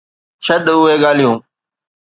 [0.45, 1.37] ڇڏ اهي ڳالهيون.